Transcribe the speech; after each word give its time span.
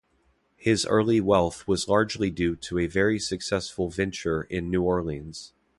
His 0.55 0.87
early 0.87 1.21
wealth 1.21 1.67
was 1.67 1.87
largely 1.87 2.31
due 2.31 2.55
to 2.55 2.79
a 2.79 2.87
very 2.87 3.19
successful 3.19 3.91
venture 3.91 4.41
in 4.41 4.71
New 4.71 4.81
Orleans. 4.81 5.53